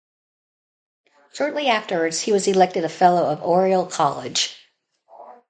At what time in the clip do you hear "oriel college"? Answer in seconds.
3.43-4.57